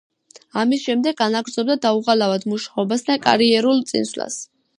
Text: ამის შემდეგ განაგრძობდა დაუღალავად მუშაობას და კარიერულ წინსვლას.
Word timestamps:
ამის 0.61 0.85
შემდეგ 0.85 1.19
განაგრძობდა 1.19 1.75
დაუღალავად 1.83 2.49
მუშაობას 2.55 3.07
და 3.11 3.19
კარიერულ 3.27 3.87
წინსვლას. 3.93 4.41